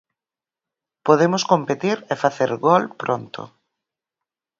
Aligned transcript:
Podemos 1.07 1.43
competir 1.51 1.97
e 2.11 2.13
facer 2.23 2.51
gol 2.65 2.83
pronto. 3.01 3.41